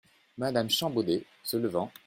Madame 0.39 0.67
Champbaudet, 0.67 1.27
se 1.43 1.57
levant. 1.57 1.91